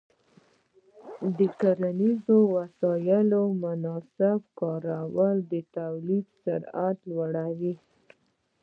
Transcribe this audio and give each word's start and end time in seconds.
د 1.37 1.39
کرنیزو 1.59 2.37
وسایلو 2.55 3.41
مناسب 3.63 4.39
کارول 4.59 5.35
د 5.51 5.53
تولید 5.77 6.25
سرعت 6.43 6.97
لوړوي. 7.09 7.75